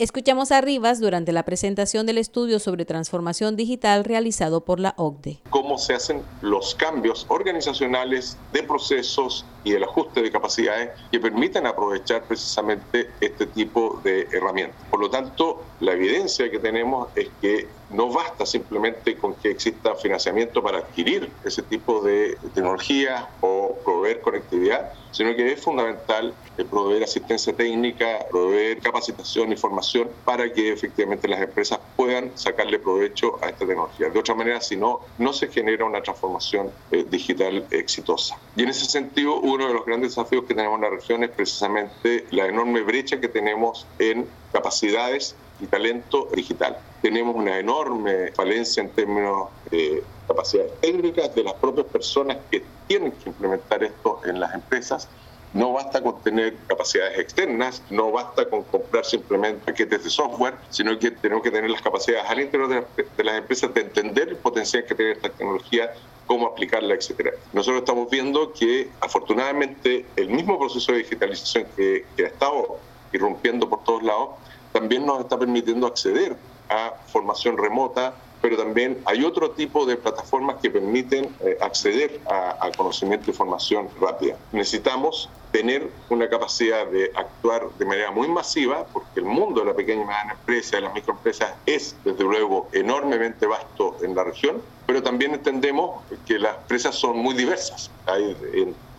Escuchamos 0.00 0.50
a 0.50 0.62
Rivas 0.62 0.98
durante 0.98 1.30
la 1.30 1.42
presentación 1.42 2.06
del 2.06 2.16
estudio 2.16 2.58
sobre 2.58 2.86
transformación 2.86 3.54
digital 3.54 4.02
realizado 4.02 4.64
por 4.64 4.80
la 4.80 4.94
OCDE. 4.96 5.40
Cómo 5.50 5.76
se 5.76 5.92
hacen 5.92 6.22
los 6.40 6.74
cambios 6.74 7.26
organizacionales 7.28 8.38
de 8.54 8.62
procesos 8.62 9.44
y 9.62 9.74
el 9.74 9.84
ajuste 9.84 10.22
de 10.22 10.30
capacidades 10.30 10.98
que 11.12 11.20
permiten 11.20 11.66
aprovechar 11.66 12.22
precisamente 12.22 13.10
este 13.20 13.44
tipo 13.44 14.00
de 14.02 14.26
herramientas. 14.32 14.80
Por 14.90 15.00
lo 15.00 15.10
tanto, 15.10 15.62
la 15.80 15.92
evidencia 15.92 16.50
que 16.50 16.58
tenemos 16.58 17.08
es 17.14 17.28
que 17.42 17.68
no 17.90 18.10
basta 18.10 18.46
simplemente 18.46 19.18
con 19.18 19.34
que 19.34 19.50
exista 19.50 19.94
financiamiento 19.96 20.62
para 20.62 20.78
adquirir 20.78 21.30
ese 21.44 21.62
tipo 21.62 22.00
de 22.00 22.38
tecnología 22.54 23.28
o 23.42 23.59
proveer 24.00 24.20
conectividad, 24.22 24.92
sino 25.10 25.36
que 25.36 25.52
es 25.52 25.60
fundamental 25.60 26.32
proveer 26.70 27.04
asistencia 27.04 27.52
técnica, 27.52 28.26
proveer 28.30 28.78
capacitación 28.78 29.52
y 29.52 29.56
formación 29.56 30.08
para 30.24 30.50
que 30.50 30.72
efectivamente 30.72 31.28
las 31.28 31.40
empresas 31.42 31.78
puedan 31.96 32.36
sacarle 32.36 32.78
provecho 32.78 33.38
a 33.42 33.50
esta 33.50 33.66
tecnología. 33.66 34.08
De 34.08 34.18
otra 34.18 34.34
manera, 34.34 34.60
si 34.60 34.76
no, 34.76 35.00
no 35.18 35.34
se 35.34 35.48
genera 35.48 35.84
una 35.84 36.02
transformación 36.02 36.70
eh, 36.92 37.04
digital 37.10 37.66
exitosa. 37.70 38.38
Y 38.56 38.62
en 38.62 38.70
ese 38.70 38.86
sentido, 38.86 39.38
uno 39.38 39.66
de 39.68 39.74
los 39.74 39.84
grandes 39.84 40.10
desafíos 40.10 40.44
que 40.44 40.54
tenemos 40.54 40.76
en 40.76 40.82
la 40.82 40.90
región 40.90 41.22
es 41.22 41.30
precisamente 41.30 42.24
la 42.30 42.46
enorme 42.46 42.80
brecha 42.80 43.20
que 43.20 43.28
tenemos 43.28 43.86
en 43.98 44.26
capacidades 44.52 45.36
y 45.60 45.66
talento 45.66 46.28
digital. 46.34 46.78
Tenemos 47.02 47.34
una 47.34 47.58
enorme 47.58 48.32
falencia 48.32 48.82
en 48.82 48.90
términos 48.90 49.48
de 49.70 50.02
capacidades 50.28 50.72
técnicas 50.80 51.34
de 51.34 51.44
las 51.44 51.54
propias 51.54 51.86
personas 51.86 52.38
que 52.50 52.62
tienen 52.86 53.12
que 53.12 53.30
implementar 53.30 53.82
esto 53.82 54.20
en 54.24 54.40
las 54.40 54.54
empresas. 54.54 55.08
No 55.52 55.72
basta 55.72 56.00
con 56.00 56.20
tener 56.22 56.56
capacidades 56.68 57.18
externas, 57.18 57.82
no 57.90 58.12
basta 58.12 58.48
con 58.48 58.62
comprar 58.64 59.04
simplemente 59.04 59.64
paquetes 59.64 60.04
de 60.04 60.10
software, 60.10 60.54
sino 60.68 60.96
que 60.96 61.10
tenemos 61.10 61.42
que 61.42 61.50
tener 61.50 61.68
las 61.70 61.82
capacidades 61.82 62.30
al 62.30 62.40
interior 62.40 62.68
de, 62.68 63.24
las 63.24 63.38
empresas 63.38 63.74
de 63.74 63.80
entender 63.80 64.28
el 64.28 64.36
potencial 64.36 64.84
que 64.84 64.94
tiene 64.94 65.12
esta 65.12 65.28
tecnología, 65.28 65.92
cómo 66.26 66.46
aplicarla, 66.46 66.94
etcétera. 66.94 67.32
Nosotros 67.52 67.80
estamos 67.80 68.08
viendo 68.08 68.52
que 68.52 68.90
afortunadamente 69.00 70.06
el 70.14 70.28
mismo 70.28 70.56
proceso 70.56 70.92
de 70.92 70.98
digitalización 70.98 71.66
que, 71.76 72.04
que 72.16 72.26
ha 72.26 72.28
estado 72.28 72.78
irrumpiendo 73.12 73.68
por 73.68 73.82
todos 73.82 74.04
lados 74.04 74.30
también 74.72 75.04
nos 75.04 75.20
está 75.20 75.36
permitiendo 75.36 75.88
acceder 75.88 76.36
a 76.70 76.94
formación 77.08 77.58
remota, 77.58 78.14
pero 78.40 78.56
también 78.56 78.98
hay 79.04 79.24
otro 79.24 79.50
tipo 79.50 79.84
de 79.84 79.96
plataformas 79.96 80.56
que 80.62 80.70
permiten 80.70 81.28
eh, 81.40 81.58
acceder 81.60 82.20
a, 82.26 82.70
conocimiento 82.76 83.30
y 83.30 83.34
formación 83.34 83.88
rápida. 84.00 84.36
Necesitamos 84.52 85.28
tener 85.52 85.90
una 86.08 86.28
capacidad 86.28 86.86
de 86.86 87.10
actuar 87.14 87.68
de 87.78 87.84
manera 87.84 88.10
muy 88.10 88.28
masiva, 88.28 88.86
porque 88.92 89.20
el 89.20 89.26
mundo 89.26 89.60
de 89.60 89.66
la 89.66 89.74
pequeña 89.74 90.02
y 90.02 90.06
mediana 90.06 90.32
empresa, 90.32 90.76
de 90.76 90.82
las 90.82 90.94
microempresas, 90.94 91.54
es 91.66 91.96
desde 92.04 92.24
luego 92.24 92.68
enormemente 92.72 93.46
vasto 93.46 93.96
en 94.02 94.14
la 94.14 94.24
región, 94.24 94.62
pero 94.86 95.02
también 95.02 95.34
entendemos 95.34 96.02
que 96.24 96.38
las 96.38 96.56
empresas 96.56 96.94
son 96.94 97.18
muy 97.18 97.34
diversas. 97.34 97.90
Hay 98.06 98.36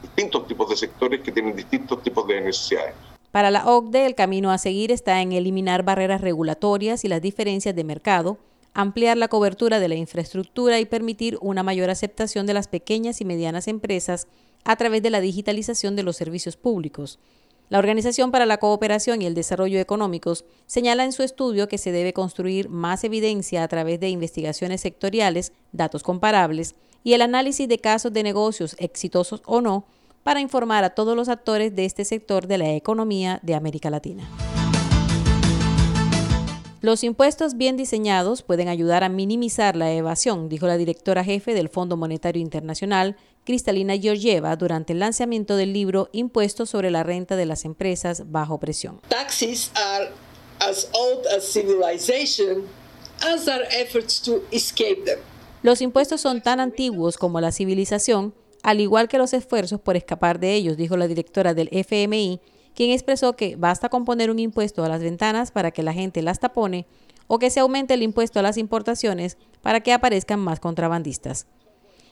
distintos 0.01 0.47
tipos 0.47 0.69
de 0.69 0.75
sectores 0.75 1.21
que 1.21 1.31
tienen 1.31 1.55
distintos 1.55 2.03
tipos 2.03 2.27
de 2.27 2.41
necesidades. 2.41 2.93
Para 3.31 3.49
la 3.49 3.65
OCDE, 3.65 4.05
el 4.05 4.15
camino 4.15 4.51
a 4.51 4.57
seguir 4.57 4.91
está 4.91 5.21
en 5.21 5.31
eliminar 5.31 5.83
barreras 5.83 6.19
regulatorias 6.19 7.05
y 7.05 7.07
las 7.07 7.21
diferencias 7.21 7.73
de 7.73 7.85
mercado, 7.85 8.39
ampliar 8.73 9.17
la 9.17 9.29
cobertura 9.29 9.79
de 9.79 9.87
la 9.87 9.95
infraestructura 9.95 10.79
y 10.79 10.85
permitir 10.85 11.37
una 11.41 11.63
mayor 11.63 11.89
aceptación 11.89 12.45
de 12.45 12.53
las 12.53 12.67
pequeñas 12.67 13.21
y 13.21 13.25
medianas 13.25 13.69
empresas 13.69 14.27
a 14.65 14.75
través 14.75 15.01
de 15.01 15.09
la 15.09 15.21
digitalización 15.21 15.95
de 15.95 16.03
los 16.03 16.17
servicios 16.17 16.57
públicos. 16.57 17.19
La 17.69 17.79
Organización 17.79 18.31
para 18.31 18.45
la 18.45 18.57
Cooperación 18.57 19.21
y 19.21 19.25
el 19.25 19.33
Desarrollo 19.33 19.79
Económicos 19.79 20.43
señala 20.65 21.05
en 21.05 21.13
su 21.13 21.23
estudio 21.23 21.69
que 21.69 21.77
se 21.77 21.93
debe 21.93 22.11
construir 22.11 22.67
más 22.67 23.05
evidencia 23.05 23.63
a 23.63 23.67
través 23.69 24.01
de 24.01 24.09
investigaciones 24.09 24.81
sectoriales, 24.81 25.53
datos 25.71 26.03
comparables 26.03 26.75
y 27.05 27.13
el 27.13 27.21
análisis 27.21 27.69
de 27.69 27.79
casos 27.79 28.11
de 28.11 28.23
negocios 28.23 28.75
exitosos 28.77 29.41
o 29.45 29.61
no 29.61 29.85
para 30.23 30.39
informar 30.39 30.83
a 30.83 30.91
todos 30.91 31.15
los 31.15 31.29
actores 31.29 31.75
de 31.75 31.85
este 31.85 32.05
sector 32.05 32.47
de 32.47 32.57
la 32.57 32.73
economía 32.73 33.39
de 33.43 33.55
América 33.55 33.89
Latina. 33.89 34.29
Los 36.81 37.03
impuestos 37.03 37.57
bien 37.57 37.77
diseñados 37.77 38.41
pueden 38.41 38.67
ayudar 38.67 39.03
a 39.03 39.09
minimizar 39.09 39.75
la 39.75 39.91
evasión, 39.91 40.49
dijo 40.49 40.65
la 40.65 40.77
directora 40.77 41.23
jefe 41.23 41.53
del 41.53 41.69
Fondo 41.69 41.95
Monetario 41.95 42.41
Internacional, 42.41 43.17
Cristalina 43.43 43.95
Georgieva, 43.99 44.55
durante 44.55 44.93
el 44.93 44.99
lanzamiento 44.99 45.55
del 45.57 45.73
libro 45.73 46.09
Impuestos 46.11 46.71
sobre 46.71 46.89
la 46.89 47.03
renta 47.03 47.35
de 47.35 47.45
las 47.45 47.65
empresas 47.65 48.31
bajo 48.31 48.59
presión. 48.59 48.99
Taxes 49.09 49.71
are 49.75 50.09
as 50.59 50.89
old 50.93 51.27
as 51.37 51.43
civilization 51.43 52.63
as 53.21 53.47
our 53.47 53.61
efforts 53.79 54.19
to 54.19 54.41
escape 54.51 55.03
them. 55.05 55.19
Los 55.61 55.81
impuestos 55.81 56.21
son 56.21 56.41
tan 56.41 56.59
antiguos 56.59 57.17
como 57.17 57.39
la 57.41 57.51
civilización 57.51 58.33
al 58.63 58.79
igual 58.79 59.07
que 59.07 59.17
los 59.17 59.33
esfuerzos 59.33 59.79
por 59.79 59.95
escapar 59.95 60.39
de 60.39 60.53
ellos, 60.53 60.77
dijo 60.77 60.97
la 60.97 61.07
directora 61.07 61.53
del 61.53 61.69
FMI, 61.71 62.39
quien 62.75 62.91
expresó 62.91 63.35
que 63.35 63.55
basta 63.55 63.89
con 63.89 64.05
poner 64.05 64.29
un 64.31 64.39
impuesto 64.39 64.83
a 64.83 64.89
las 64.89 65.01
ventanas 65.01 65.51
para 65.51 65.71
que 65.71 65.83
la 65.83 65.93
gente 65.93 66.21
las 66.21 66.39
tapone 66.39 66.85
o 67.27 67.39
que 67.39 67.49
se 67.49 67.59
aumente 67.59 67.93
el 67.93 68.03
impuesto 68.03 68.39
a 68.39 68.43
las 68.43 68.57
importaciones 68.57 69.37
para 69.61 69.81
que 69.81 69.93
aparezcan 69.93 70.39
más 70.39 70.59
contrabandistas. 70.59 71.47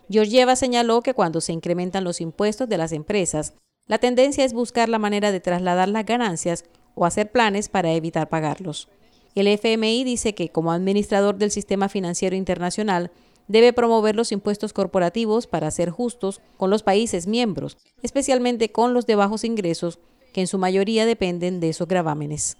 Georgieva 0.10 0.56
señaló 0.56 1.02
que 1.02 1.14
cuando 1.14 1.40
se 1.40 1.54
incrementan 1.54 2.04
los 2.04 2.20
impuestos 2.22 2.68
de 2.68 2.78
las 2.78 2.92
empresas, 2.92 3.54
la 3.88 4.00
tendencia 4.00 4.44
es 4.44 4.54
buscar 4.54 4.90
la 4.90 5.00
manera 5.00 5.32
de 5.32 5.40
trasladar 5.40 5.90
las 5.90 6.06
ganancias 6.06 6.66
o 6.96 7.06
hacer 7.06 7.32
planes 7.32 7.70
para 7.70 7.92
evitar 7.92 8.30
pagarlos. 8.30 8.90
El 9.36 9.48
FMI 9.48 10.04
dice 10.04 10.34
que 10.34 10.50
como 10.50 10.72
administrador 10.72 11.38
del 11.38 11.52
sistema 11.52 11.90
financiero 11.90 12.36
internacional, 12.36 13.12
debe 13.50 13.74
promover 13.74 14.16
los 14.16 14.32
impuestos 14.32 14.72
corporativos 14.72 15.48
para 15.48 15.70
ser 15.72 15.90
justos 15.90 16.40
con 16.56 16.70
los 16.70 16.84
países 16.84 17.28
miembros, 17.28 17.78
especialmente 18.02 18.72
con 18.72 18.94
los 18.94 19.06
de 19.06 19.16
bajos 19.16 19.44
ingresos, 19.44 20.00
que 20.32 20.42
en 20.42 20.48
su 20.48 20.58
mayoría 20.58 21.06
dependen 21.06 21.60
de 21.60 21.70
esos 21.70 21.88
gravámenes. 21.88 22.56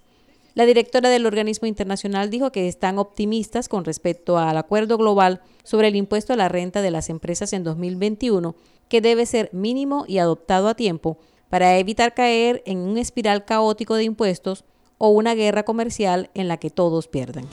La 0.54 0.66
directora 0.66 1.08
del 1.08 1.26
organismo 1.26 1.68
internacional 1.68 2.28
dijo 2.28 2.50
que 2.50 2.66
están 2.66 2.98
optimistas 2.98 3.68
con 3.68 3.84
respecto 3.84 4.36
al 4.36 4.56
acuerdo 4.56 4.98
global 4.98 5.40
sobre 5.62 5.88
el 5.88 5.96
impuesto 5.96 6.32
a 6.32 6.36
la 6.36 6.48
renta 6.48 6.82
de 6.82 6.90
las 6.90 7.08
empresas 7.08 7.52
en 7.52 7.62
2021, 7.62 8.56
que 8.88 9.00
debe 9.00 9.26
ser 9.26 9.48
mínimo 9.52 10.04
y 10.08 10.18
adoptado 10.18 10.68
a 10.68 10.74
tiempo 10.74 11.18
para 11.48 11.78
evitar 11.78 12.14
caer 12.14 12.64
en 12.66 12.78
un 12.78 12.98
espiral 12.98 13.44
caótico 13.44 13.94
de 13.94 14.04
impuestos 14.04 14.64
o 14.98 15.10
una 15.10 15.36
guerra 15.36 15.62
comercial 15.62 16.30
en 16.34 16.48
la 16.48 16.56
que 16.56 16.70
todos 16.70 17.06
pierdan. 17.06 17.46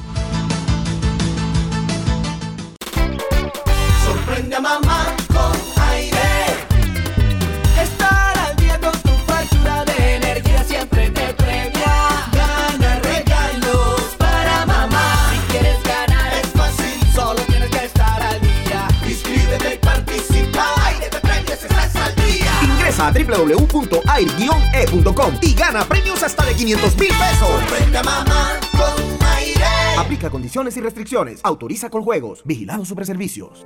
Mamá 4.67 5.15
con 5.33 5.53
aire. 5.93 6.27
Estar 7.81 8.37
al 8.37 8.55
día 8.57 8.79
con 8.79 8.91
tu 9.01 9.13
factura 9.25 9.85
de 9.85 10.15
energía 10.17 10.63
siempre 10.63 11.09
te 11.11 11.33
premia. 11.33 12.27
Gana 12.33 12.99
regalos 12.99 14.01
para 14.17 14.65
mamá. 14.65 15.31
Si 15.31 15.37
quieres 15.51 15.81
ganar 15.83 16.33
es 16.33 16.47
fácil, 16.51 16.99
solo 17.13 17.41
tienes 17.43 17.69
que 17.69 17.85
estar 17.85 18.21
al 18.21 18.41
día. 18.41 18.87
Inscríbete 19.07 19.75
y 19.75 19.77
participa. 19.77 20.65
Aire 20.87 21.09
te 21.09 21.19
premios, 21.19 21.63
estás 21.63 21.95
al 21.95 22.13
día. 22.15 22.51
Ingresa 22.63 23.07
a 23.07 23.11
www.air-e.com 23.11 23.73
y 25.41 25.53
gana 25.53 25.85
premios 25.85 26.21
hasta 26.23 26.45
de 26.45 26.53
500 26.55 26.97
mil 26.97 27.09
pesos. 27.09 27.47
Sorprende 27.47 27.97
a 27.99 28.03
mamá 28.03 28.59
con 28.71 29.01
aire. 29.37 29.63
Aplica 29.97 30.29
condiciones 30.29 30.75
y 30.75 30.81
restricciones. 30.81 31.39
Autoriza 31.43 31.89
con 31.89 32.03
juegos. 32.03 32.41
Vigilado 32.43 32.83
Superservicios. 32.83 33.65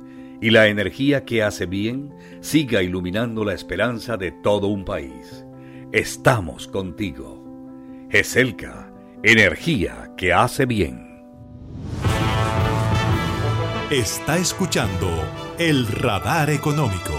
y 0.41 0.49
la 0.49 0.67
energía 0.67 1.23
que 1.23 1.43
hace 1.43 1.67
bien 1.67 2.13
siga 2.41 2.81
iluminando 2.81 3.45
la 3.45 3.53
esperanza 3.53 4.17
de 4.17 4.31
todo 4.31 4.67
un 4.67 4.83
país. 4.83 5.45
Estamos 5.91 6.67
contigo. 6.67 7.45
GESELCA, 8.09 8.91
energía 9.23 10.11
que 10.17 10.33
hace 10.33 10.65
bien. 10.65 11.23
Está 13.91 14.37
escuchando 14.37 15.07
el 15.59 15.85
radar 15.87 16.49
económico. 16.49 17.13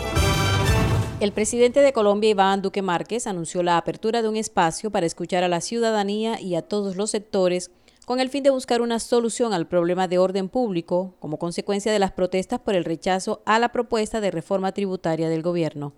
El 1.21 1.31
presidente 1.31 1.81
de 1.81 1.93
Colombia, 1.93 2.31
Iván 2.31 2.63
Duque 2.63 2.83
Márquez, 2.83 3.29
anunció 3.29 3.63
la 3.63 3.77
apertura 3.77 4.23
de 4.23 4.29
un 4.29 4.37
espacio 4.37 4.91
para 4.91 5.07
escuchar 5.07 5.45
a 5.45 5.49
la 5.49 5.61
ciudadanía 5.61 6.41
y 6.41 6.57
a 6.57 6.63
todos 6.63 6.97
los 6.97 7.13
sectores 7.13 7.71
con 8.05 8.21
el 8.21 8.31
fin 8.31 8.43
de 8.43 8.51
buscar 8.51 8.83
una 8.83 8.99
solución 8.99 9.53
al 9.53 9.69
problema 9.69 10.09
de 10.09 10.19
orden 10.19 10.49
público 10.49 11.15
como 11.21 11.39
consecuencia 11.39 11.93
de 11.93 11.99
las 11.99 12.13
protestas 12.13 12.61
por 12.61 12.75
el 12.75 12.85
rechazo 12.85 13.43
a 13.47 13.59
la 13.59 13.71
propuesta 13.71 14.21
de 14.21 14.31
reforma 14.31 14.73
tributaria 14.73 15.29
del 15.29 15.43
gobierno. 15.43 15.93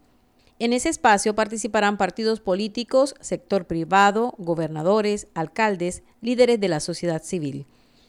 En 0.58 0.72
ese 0.72 0.88
espacio 0.88 1.34
participarán 1.34 1.96
partidos 1.96 2.40
políticos, 2.40 3.14
sector 3.20 3.66
privado, 3.66 4.34
gobernadores, 4.38 5.26
alcaldes, 5.34 6.02
líderes 6.20 6.60
de 6.60 6.68
la 6.68 6.80
sociedad 6.80 7.22
civil. 7.22 7.66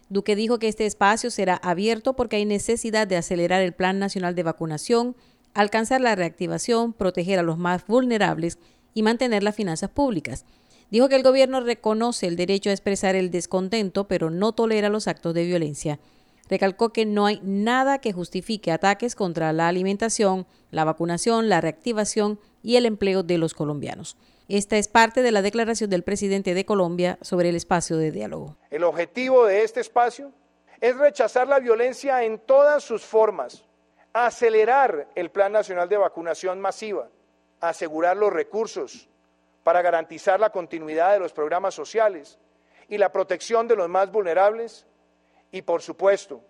Duque 0.10 0.36
dijo 0.36 0.60
que 0.60 0.68
este 0.68 0.86
espacio 0.86 1.32
será 1.32 1.56
abierto 1.56 2.16
porque 2.16 2.36
hay 2.36 2.46
necesidad 2.46 3.08
de 3.08 3.18
acelerar 3.18 3.62
el 3.62 3.74
Plan 3.74 3.98
Nacional 3.98 4.36
de 4.36 4.44
Vacunación, 4.44 5.16
alcanzar 5.56 6.02
la 6.02 6.16
reactivación, 6.16 6.94
proteger 6.94 7.40
a 7.40 7.44
los 7.44 7.58
más 7.58 7.88
vulnerables 7.88 8.60
y 8.94 9.02
mantener 9.02 9.42
las 9.42 9.56
finanzas 9.56 9.90
públicas. 9.90 10.46
Dijo 10.92 11.10
que 11.10 11.16
el 11.16 11.24
gobierno 11.24 11.62
reconoce 11.62 12.28
el 12.28 12.36
derecho 12.36 12.70
a 12.70 12.74
expresar 12.74 13.16
el 13.16 13.32
descontento, 13.32 14.08
pero 14.08 14.30
no 14.30 14.54
tolera 14.54 14.90
los 14.90 15.08
actos 15.08 15.34
de 15.34 15.46
violencia. 15.46 16.00
Recalcó 16.48 16.94
que 16.94 17.06
no 17.06 17.26
hay 17.26 17.42
nada 17.44 18.00
que 18.00 18.14
justifique 18.14 18.72
ataques 18.72 19.16
contra 19.16 19.52
la 19.52 19.68
alimentación, 19.68 20.46
la 20.70 20.84
vacunación, 20.84 21.50
la 21.50 21.60
reactivación 21.60 22.40
y 22.62 22.76
el 22.76 22.86
empleo 22.86 23.24
de 23.24 23.40
los 23.40 23.56
colombianos. 23.56 24.16
Esta 24.48 24.78
es 24.78 24.88
parte 24.88 25.24
de 25.24 25.32
la 25.32 25.42
declaración 25.42 25.90
del 25.90 26.04
presidente 26.04 26.54
de 26.54 26.66
Colombia 26.66 27.18
sobre 27.22 27.50
el 27.50 27.56
espacio 27.56 27.98
de 27.98 28.12
diálogo. 28.12 28.58
El 28.70 28.84
objetivo 28.84 29.48
de 29.48 29.64
este 29.64 29.80
espacio 29.80 30.32
es 30.82 30.96
rechazar 30.98 31.48
la 31.48 31.60
violencia 31.60 32.24
en 32.24 32.38
todas 32.38 32.84
sus 32.84 33.04
formas, 33.04 33.66
acelerar 34.14 35.08
el 35.16 35.32
Plan 35.32 35.52
Nacional 35.52 35.90
de 35.90 35.98
Vacunación 35.98 36.62
Masiva, 36.62 37.10
asegurar 37.60 38.18
los 38.18 38.32
recursos 38.32 39.10
para 39.66 39.82
garantizar 39.82 40.40
la 40.40 40.52
continuidad 40.52 41.14
de 41.14 41.20
los 41.20 41.34
programas 41.34 41.74
sociales 41.74 42.38
y 42.88 43.00
la 43.00 43.12
protección 43.12 43.68
de 43.68 43.76
los 43.76 43.90
más 43.90 44.12
vulnerables 44.12 44.86
y, 45.50 45.64
por 45.64 45.82
supuesto, 45.82 46.44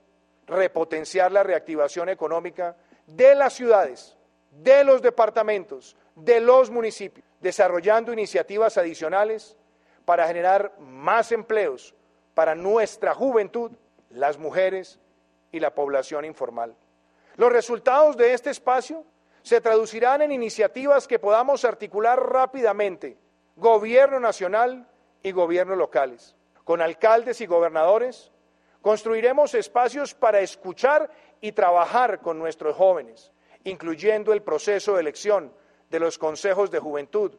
repotenciar 0.45 1.31
la 1.31 1.41
reactivación 1.41 2.10
económica 2.10 2.75
de 3.07 3.34
las 3.34 3.53
ciudades, 3.53 4.17
de 4.51 4.84
los 4.84 5.01
departamentos, 5.01 5.95
de 6.13 6.41
los 6.41 6.69
municipios, 6.69 7.25
desarrollando 7.39 8.12
iniciativas 8.12 8.77
adicionales 8.77 9.55
para 10.03 10.27
generar 10.27 10.75
más 10.77 11.31
empleos 11.31 11.95
para 12.34 12.53
nuestra 12.53 13.13
juventud, 13.13 13.72
las 14.10 14.38
mujeres 14.38 15.00
y 15.53 15.62
la 15.62 15.74
población 15.74 16.25
informal. 16.25 16.75
Los 17.38 17.53
resultados 17.53 18.17
de 18.17 18.34
este 18.34 18.50
espacio 18.50 19.05
se 19.46 19.62
traducirán 19.62 20.24
en 20.24 20.32
iniciativas 20.32 21.08
que 21.08 21.20
podamos 21.20 21.66
articular 21.66 22.20
rápidamente, 22.20 23.16
gobierno 23.56 24.20
nacional 24.20 24.90
y 25.22 25.32
gobiernos 25.34 25.78
locales. 25.78 26.36
Con 26.64 26.82
alcaldes 26.82 27.40
y 27.42 27.46
gobernadores 27.46 28.32
construiremos 28.82 29.54
espacios 29.54 30.16
para 30.16 30.40
escuchar 30.40 31.12
y 31.42 31.52
trabajar 31.52 32.22
con 32.22 32.40
nuestros 32.40 32.75
jóvenes, 32.75 33.32
incluyendo 33.66 34.34
el 34.34 34.42
proceso 34.42 34.96
de 34.96 35.02
elección 35.02 35.54
de 35.92 36.00
los 36.00 36.18
consejos 36.18 36.72
de 36.72 36.80
juventud, 36.80 37.32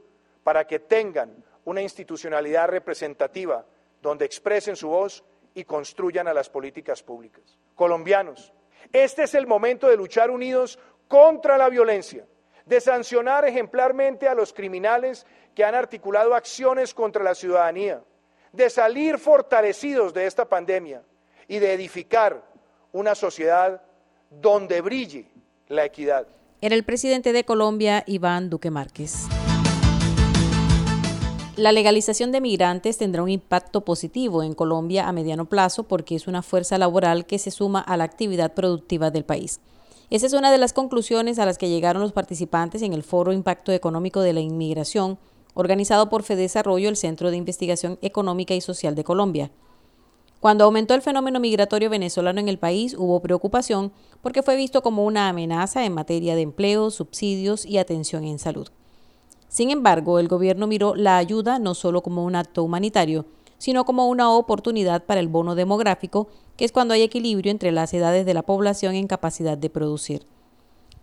para 0.44 0.64
que 0.64 0.78
tengan 0.78 1.42
una 1.64 1.82
institucionalidad 1.82 2.68
representativa 2.68 3.66
donde 4.00 4.26
expresen 4.26 4.76
su 4.76 4.90
voz 4.90 5.24
y 5.54 5.64
construyan 5.64 6.28
a 6.28 6.34
las 6.34 6.48
políticas 6.50 7.02
públicas. 7.02 7.58
Colombianos, 7.74 8.52
este 8.92 9.24
es 9.24 9.34
el 9.34 9.48
momento 9.48 9.88
de 9.88 9.96
luchar 9.96 10.30
unidos 10.30 10.78
contra 11.08 11.56
la 11.58 11.68
violencia, 11.68 12.24
de 12.64 12.80
sancionar 12.80 13.44
ejemplarmente 13.44 14.28
a 14.28 14.34
los 14.34 14.52
criminales 14.52 15.26
que 15.54 15.64
han 15.64 15.74
articulado 15.74 16.34
acciones 16.34 16.92
contra 16.92 17.22
la 17.22 17.34
ciudadanía, 17.34 18.02
de 18.52 18.70
salir 18.70 19.18
fortalecidos 19.18 20.12
de 20.12 20.26
esta 20.26 20.48
pandemia 20.48 21.02
y 21.48 21.58
de 21.58 21.72
edificar 21.72 22.42
una 22.92 23.14
sociedad 23.14 23.82
donde 24.30 24.80
brille 24.80 25.26
la 25.68 25.84
equidad. 25.84 26.26
Era 26.60 26.74
el 26.74 26.84
presidente 26.84 27.32
de 27.32 27.44
Colombia, 27.44 28.02
Iván 28.06 28.50
Duque 28.50 28.70
Márquez. 28.70 29.26
La 31.56 31.72
legalización 31.72 32.32
de 32.32 32.42
migrantes 32.42 32.98
tendrá 32.98 33.22
un 33.22 33.30
impacto 33.30 33.82
positivo 33.82 34.42
en 34.42 34.54
Colombia 34.54 35.08
a 35.08 35.12
mediano 35.12 35.46
plazo 35.46 35.84
porque 35.84 36.14
es 36.14 36.26
una 36.26 36.42
fuerza 36.42 36.76
laboral 36.76 37.24
que 37.24 37.38
se 37.38 37.50
suma 37.50 37.80
a 37.80 37.96
la 37.96 38.04
actividad 38.04 38.52
productiva 38.52 39.10
del 39.10 39.24
país. 39.24 39.60
Esa 40.08 40.26
es 40.26 40.34
una 40.34 40.52
de 40.52 40.58
las 40.58 40.72
conclusiones 40.72 41.40
a 41.40 41.46
las 41.46 41.58
que 41.58 41.68
llegaron 41.68 42.00
los 42.00 42.12
participantes 42.12 42.82
en 42.82 42.92
el 42.92 43.02
Foro 43.02 43.32
Impacto 43.32 43.72
Económico 43.72 44.20
de 44.20 44.32
la 44.32 44.40
Inmigración, 44.40 45.18
organizado 45.54 46.08
por 46.08 46.22
FEDESarrollo, 46.22 46.88
el 46.88 46.96
Centro 46.96 47.32
de 47.32 47.36
Investigación 47.36 47.98
Económica 48.02 48.54
y 48.54 48.60
Social 48.60 48.94
de 48.94 49.02
Colombia. 49.02 49.50
Cuando 50.38 50.64
aumentó 50.64 50.94
el 50.94 51.02
fenómeno 51.02 51.40
migratorio 51.40 51.90
venezolano 51.90 52.38
en 52.38 52.48
el 52.48 52.58
país, 52.58 52.94
hubo 52.96 53.20
preocupación 53.20 53.90
porque 54.22 54.44
fue 54.44 54.54
visto 54.54 54.80
como 54.80 55.04
una 55.04 55.28
amenaza 55.28 55.84
en 55.84 55.94
materia 55.94 56.36
de 56.36 56.42
empleo, 56.42 56.92
subsidios 56.92 57.66
y 57.66 57.78
atención 57.78 58.22
en 58.22 58.38
salud. 58.38 58.68
Sin 59.48 59.70
embargo, 59.70 60.20
el 60.20 60.28
gobierno 60.28 60.68
miró 60.68 60.94
la 60.94 61.16
ayuda 61.16 61.58
no 61.58 61.74
solo 61.74 62.02
como 62.02 62.24
un 62.24 62.36
acto 62.36 62.62
humanitario, 62.62 63.26
sino 63.58 63.84
como 63.84 64.08
una 64.08 64.30
oportunidad 64.30 65.04
para 65.04 65.20
el 65.20 65.28
bono 65.28 65.54
demográfico, 65.54 66.28
que 66.56 66.64
es 66.64 66.72
cuando 66.72 66.94
hay 66.94 67.02
equilibrio 67.02 67.50
entre 67.50 67.72
las 67.72 67.92
edades 67.94 68.26
de 68.26 68.34
la 68.34 68.42
población 68.42 68.94
en 68.94 69.06
capacidad 69.06 69.58
de 69.58 69.70
producir. 69.70 70.26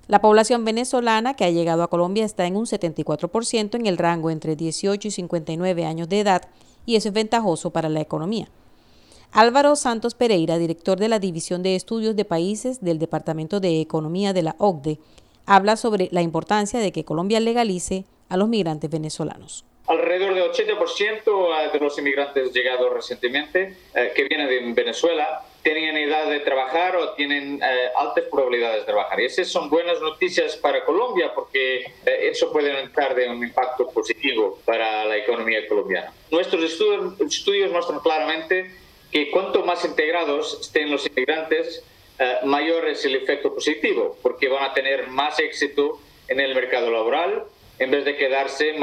La 0.08 0.20
población 0.20 0.66
venezolana 0.66 1.34
que 1.34 1.46
ha 1.46 1.50
llegado 1.50 1.82
a 1.82 1.90
Colombia 1.90 2.26
está 2.26 2.46
en 2.46 2.58
un 2.58 2.66
74% 2.66 3.76
en 3.76 3.86
el 3.86 3.98
rango 3.98 4.30
entre 4.30 4.56
18 4.56 5.08
y 5.08 5.12
59 5.12 5.86
años 5.86 6.10
de 6.10 6.20
edad 6.20 6.42
y 6.86 6.98
eso 6.98 7.08
es 7.08 7.14
ventajoso 7.14 7.70
para 7.70 7.88
la 7.88 8.02
economía. 8.02 8.50
Álvaro 9.32 9.76
Santos 9.76 10.14
Pereira, 10.14 10.58
director 10.58 11.00
de 11.00 11.08
la 11.08 11.20
División 11.20 11.64
de 11.64 11.76
Estudios 11.76 12.16
de 12.16 12.26
Países 12.26 12.82
del 12.82 13.00
Departamento 13.00 13.60
de 13.60 13.82
Economía 13.82 14.34
de 14.34 14.44
la 14.44 14.56
OCDE, 14.60 15.00
habla 15.46 15.76
sobre 15.76 16.10
la 16.12 16.22
importancia 16.22 16.80
de 16.80 16.92
que 16.92 17.06
Colombia 17.06 17.40
legalice 17.40 18.06
a 18.30 18.38
los 18.38 18.50
migrantes 18.50 18.90
venezolanos. 18.90 19.66
80% 20.54 21.72
de 21.72 21.80
los 21.80 21.98
inmigrantes 21.98 22.54
llegados 22.54 22.94
recientemente 22.94 23.76
eh, 23.94 24.12
que 24.16 24.24
vienen 24.26 24.48
de 24.48 24.74
Venezuela 24.74 25.42
tienen 25.62 25.96
edad 25.96 26.30
de 26.30 26.42
trabajar 26.42 26.96
o 26.98 27.14
tienen 27.14 27.62
eh, 27.64 27.90
altas 27.96 28.26
probabilidades 28.30 28.82
de 28.82 28.86
trabajar. 28.86 29.20
Y 29.22 29.26
esas 29.26 29.48
son 29.48 29.70
buenas 29.70 30.02
noticias 30.02 30.58
para 30.58 30.84
Colombia 30.84 31.32
porque 31.34 31.86
eh, 32.06 32.30
eso 32.30 32.52
puede 32.52 32.78
entrar 32.82 33.16
de 33.16 33.30
un 33.30 33.42
impacto 33.44 33.90
positivo 33.90 34.60
para 34.66 35.06
la 35.06 35.18
economía 35.18 35.66
colombiana. 35.68 36.14
Nuestros 36.32 36.64
estudios, 36.64 37.20
estudios 37.22 37.72
muestran 37.72 38.00
claramente 38.00 38.72
que 39.12 39.32
cuanto 39.32 39.64
más 39.64 39.86
integrados 39.86 40.60
estén 40.62 40.92
los 40.92 41.06
inmigrantes, 41.06 41.84
mayor 42.46 42.88
es 42.88 43.04
el 43.06 43.16
efecto 43.16 43.54
positivo, 43.54 44.18
porque 44.22 44.48
van 44.48 44.64
a 44.64 44.74
tener 44.74 45.08
más 45.08 45.40
éxito 45.40 46.00
en 46.28 46.40
el 46.40 46.56
mercado 46.56 46.90
laboral, 46.90 47.44
en 47.80 47.92
vez 47.92 48.06
de 48.06 48.16
quedarse 48.16 48.74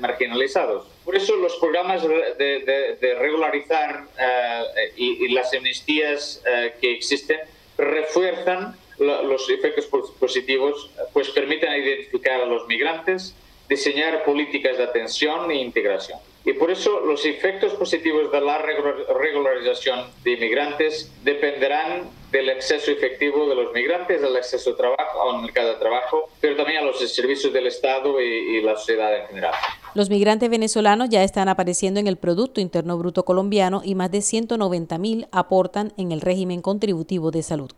marginalizados. 0.00 0.86
Por 1.04 1.16
eso 1.16 1.36
los 1.36 1.56
programas 1.56 2.02
de, 2.02 3.16
regularizar 3.18 4.06
eh, 4.18 4.92
y, 4.96 5.28
las 5.28 5.52
amnistías 5.54 6.42
eh, 6.46 6.74
que 6.80 6.92
existen 6.92 7.40
refuerzan 7.76 8.76
los 8.98 9.50
efectos 9.50 9.86
positivos, 10.20 10.90
pues 11.12 11.28
permiten 11.30 11.72
identificar 11.72 12.42
a 12.42 12.46
los 12.46 12.66
migrantes, 12.68 13.34
diseñar 13.68 14.24
políticas 14.24 14.78
de 14.78 14.84
atención 14.84 15.50
e 15.50 15.56
integración. 15.56 16.18
Y 16.44 16.52
por 16.52 16.70
eso 16.70 17.00
los 17.00 17.24
efectos 17.24 17.72
positivos 17.74 18.30
de 18.30 18.40
la 18.40 18.58
regularización 18.58 20.10
de 20.22 20.32
inmigrantes 20.32 21.10
dependerán 21.24 22.10
del 22.34 22.50
acceso 22.50 22.90
efectivo 22.90 23.48
de 23.48 23.54
los 23.54 23.72
migrantes, 23.72 24.20
del 24.20 24.34
acceso 24.34 24.74
trabajo, 24.74 25.30
al 25.30 25.40
mercado 25.40 25.68
de 25.68 25.76
trabajo, 25.76 26.28
pero 26.40 26.56
también 26.56 26.78
a 26.78 26.82
los 26.82 26.98
servicios 26.98 27.52
del 27.52 27.68
Estado 27.68 28.20
y, 28.20 28.56
y 28.56 28.60
la 28.60 28.76
sociedad 28.76 29.16
en 29.16 29.28
general. 29.28 29.54
Los 29.94 30.10
migrantes 30.10 30.50
venezolanos 30.50 31.08
ya 31.10 31.22
están 31.22 31.48
apareciendo 31.48 32.00
en 32.00 32.08
el 32.08 32.16
Producto 32.16 32.60
Interno 32.60 32.98
Bruto 32.98 33.24
colombiano 33.24 33.82
y 33.84 33.94
más 33.94 34.10
de 34.10 34.20
190 34.20 34.98
mil 34.98 35.28
aportan 35.30 35.92
en 35.96 36.10
el 36.10 36.20
régimen 36.20 36.60
contributivo 36.60 37.30
de 37.30 37.44
salud. 37.44 37.70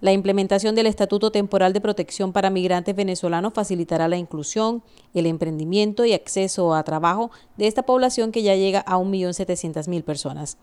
La 0.00 0.12
implementación 0.12 0.74
del 0.74 0.86
Estatuto 0.86 1.30
Temporal 1.30 1.74
de 1.74 1.82
Protección 1.82 2.32
para 2.32 2.48
Migrantes 2.48 2.96
Venezolanos 2.96 3.52
facilitará 3.52 4.08
la 4.08 4.16
inclusión, 4.16 4.82
el 5.12 5.26
emprendimiento 5.26 6.06
y 6.06 6.14
acceso 6.14 6.72
a 6.72 6.82
trabajo 6.82 7.30
de 7.58 7.66
esta 7.66 7.82
población 7.82 8.32
que 8.32 8.42
ya 8.42 8.54
llega 8.54 8.80
a 8.86 8.96
1.700.000 8.96 10.02
personas. 10.02 10.56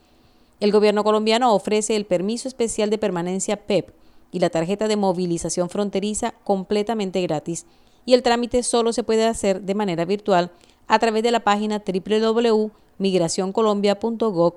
El 0.60 0.72
gobierno 0.72 1.04
colombiano 1.04 1.54
ofrece 1.54 1.96
el 1.96 2.06
permiso 2.06 2.48
especial 2.48 2.90
de 2.90 2.98
permanencia 2.98 3.58
PEP 3.58 3.90
e 3.90 3.94
y 4.32 4.40
la 4.40 4.50
tarjeta 4.50 4.88
de 4.88 4.96
movilización 4.98 5.70
fronteriza 5.70 6.34
completamente 6.44 7.22
gratis 7.22 7.68
y 8.06 8.14
el 8.14 8.24
trámite 8.24 8.64
solo 8.64 8.92
se 8.92 9.04
puede 9.04 9.26
hacer 9.26 9.62
de 9.62 9.76
manera 9.76 10.04
virtual 10.06 10.52
a 10.88 10.98
través 11.00 11.24
de 11.24 11.32
la 11.32 11.40
página 11.42 11.82
www.migracioncolombia.gov.co. 11.86 14.56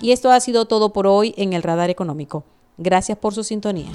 Y 0.00 0.12
esto 0.12 0.30
ha 0.30 0.40
sido 0.40 0.66
todo 0.66 0.92
por 0.92 1.06
hoy 1.06 1.34
en 1.36 1.52
el 1.52 1.62
Radar 1.62 1.90
Económico. 1.90 2.44
Gracias 2.76 3.18
por 3.18 3.34
su 3.34 3.44
sintonía. 3.44 3.90